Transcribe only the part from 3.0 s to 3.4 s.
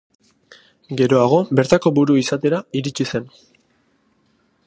zen.